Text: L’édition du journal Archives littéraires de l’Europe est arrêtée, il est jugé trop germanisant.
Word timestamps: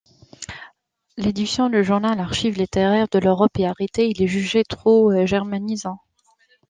L’édition 1.15 1.69
du 1.69 1.83
journal 1.83 2.19
Archives 2.19 2.57
littéraires 2.57 3.07
de 3.11 3.19
l’Europe 3.19 3.59
est 3.59 3.67
arrêtée, 3.67 4.09
il 4.09 4.23
est 4.23 4.27
jugé 4.27 4.63
trop 4.63 5.13
germanisant. 5.27 5.99